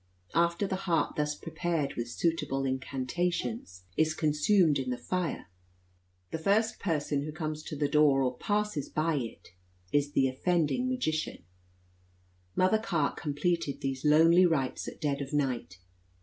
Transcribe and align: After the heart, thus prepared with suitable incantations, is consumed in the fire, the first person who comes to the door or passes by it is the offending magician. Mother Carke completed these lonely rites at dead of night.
After 0.33 0.65
the 0.65 0.77
heart, 0.89 1.15
thus 1.15 1.35
prepared 1.35 1.93
with 1.93 2.09
suitable 2.09 2.65
incantations, 2.65 3.83
is 3.95 4.15
consumed 4.15 4.79
in 4.79 4.89
the 4.89 4.97
fire, 4.97 5.45
the 6.31 6.39
first 6.39 6.79
person 6.79 7.21
who 7.21 7.31
comes 7.31 7.61
to 7.61 7.75
the 7.75 7.87
door 7.87 8.23
or 8.23 8.35
passes 8.35 8.89
by 8.89 9.17
it 9.17 9.49
is 9.93 10.13
the 10.13 10.27
offending 10.27 10.89
magician. 10.89 11.43
Mother 12.55 12.79
Carke 12.79 13.15
completed 13.17 13.81
these 13.81 14.03
lonely 14.03 14.47
rites 14.47 14.87
at 14.87 14.99
dead 14.99 15.21
of 15.21 15.33
night. 15.33 15.77